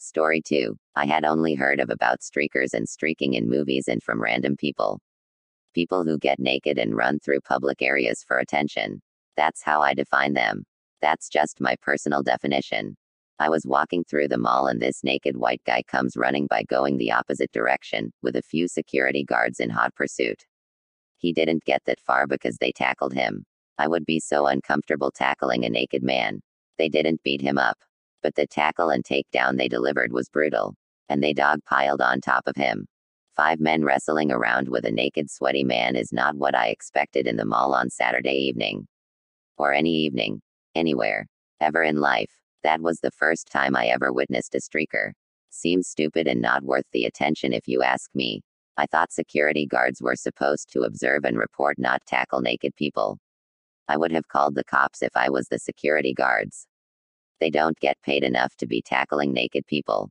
Story 0.00 0.40
2. 0.40 0.76
I 0.94 1.06
had 1.06 1.24
only 1.24 1.56
heard 1.56 1.80
of 1.80 1.90
about 1.90 2.20
streakers 2.20 2.72
and 2.72 2.88
streaking 2.88 3.34
in 3.34 3.50
movies 3.50 3.88
and 3.88 4.00
from 4.00 4.22
random 4.22 4.56
people. 4.56 5.00
People 5.74 6.04
who 6.04 6.18
get 6.18 6.38
naked 6.38 6.78
and 6.78 6.96
run 6.96 7.18
through 7.18 7.40
public 7.40 7.82
areas 7.82 8.24
for 8.26 8.38
attention. 8.38 9.02
That's 9.36 9.60
how 9.60 9.82
I 9.82 9.94
define 9.94 10.34
them. 10.34 10.62
That's 11.02 11.28
just 11.28 11.60
my 11.60 11.74
personal 11.82 12.22
definition. 12.22 12.96
I 13.40 13.48
was 13.48 13.66
walking 13.66 14.04
through 14.04 14.28
the 14.28 14.38
mall 14.38 14.68
and 14.68 14.80
this 14.80 15.02
naked 15.02 15.36
white 15.36 15.62
guy 15.66 15.82
comes 15.88 16.16
running 16.16 16.46
by 16.46 16.62
going 16.62 16.98
the 16.98 17.10
opposite 17.10 17.50
direction, 17.50 18.12
with 18.22 18.36
a 18.36 18.42
few 18.42 18.68
security 18.68 19.24
guards 19.24 19.58
in 19.58 19.68
hot 19.68 19.96
pursuit. 19.96 20.46
He 21.16 21.32
didn't 21.32 21.64
get 21.64 21.82
that 21.86 22.00
far 22.00 22.28
because 22.28 22.56
they 22.58 22.70
tackled 22.70 23.14
him. 23.14 23.44
I 23.78 23.88
would 23.88 24.06
be 24.06 24.20
so 24.20 24.46
uncomfortable 24.46 25.10
tackling 25.10 25.64
a 25.64 25.68
naked 25.68 26.04
man. 26.04 26.40
They 26.78 26.88
didn't 26.88 27.24
beat 27.24 27.40
him 27.40 27.58
up. 27.58 27.78
But 28.22 28.34
the 28.34 28.46
tackle 28.46 28.90
and 28.90 29.04
takedown 29.04 29.56
they 29.56 29.68
delivered 29.68 30.12
was 30.12 30.28
brutal. 30.28 30.74
And 31.08 31.22
they 31.22 31.32
dog 31.32 31.60
piled 31.64 32.00
on 32.00 32.20
top 32.20 32.42
of 32.46 32.56
him. 32.56 32.86
Five 33.34 33.60
men 33.60 33.84
wrestling 33.84 34.32
around 34.32 34.68
with 34.68 34.84
a 34.84 34.90
naked, 34.90 35.30
sweaty 35.30 35.64
man 35.64 35.94
is 35.94 36.12
not 36.12 36.34
what 36.34 36.54
I 36.54 36.68
expected 36.68 37.26
in 37.26 37.36
the 37.36 37.44
mall 37.44 37.74
on 37.74 37.88
Saturday 37.88 38.34
evening. 38.34 38.86
Or 39.56 39.72
any 39.72 39.94
evening. 39.94 40.40
Anywhere. 40.74 41.26
Ever 41.60 41.82
in 41.82 41.96
life. 41.96 42.32
That 42.64 42.80
was 42.80 43.00
the 43.00 43.12
first 43.12 43.48
time 43.50 43.76
I 43.76 43.86
ever 43.86 44.12
witnessed 44.12 44.54
a 44.54 44.58
streaker. 44.58 45.12
Seems 45.50 45.88
stupid 45.88 46.26
and 46.26 46.42
not 46.42 46.64
worth 46.64 46.86
the 46.92 47.04
attention 47.04 47.52
if 47.52 47.68
you 47.68 47.82
ask 47.82 48.10
me. 48.14 48.42
I 48.76 48.86
thought 48.86 49.12
security 49.12 49.66
guards 49.66 50.02
were 50.02 50.16
supposed 50.16 50.70
to 50.72 50.82
observe 50.82 51.24
and 51.24 51.38
report, 51.38 51.78
not 51.78 52.04
tackle 52.06 52.40
naked 52.40 52.74
people. 52.76 53.18
I 53.88 53.96
would 53.96 54.12
have 54.12 54.28
called 54.28 54.54
the 54.54 54.64
cops 54.64 55.02
if 55.02 55.16
I 55.16 55.30
was 55.30 55.48
the 55.48 55.58
security 55.58 56.12
guards. 56.12 56.66
They 57.40 57.50
don't 57.50 57.78
get 57.80 58.00
paid 58.02 58.24
enough 58.24 58.56
to 58.56 58.66
be 58.66 58.82
tackling 58.82 59.32
naked 59.32 59.66
people. 59.66 60.10